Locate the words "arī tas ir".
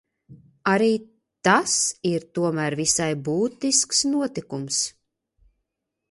0.69-2.25